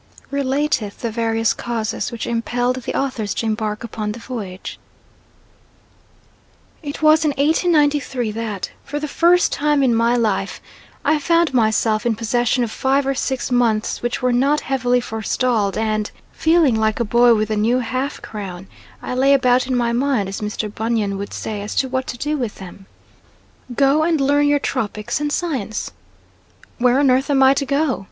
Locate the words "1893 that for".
7.33-8.99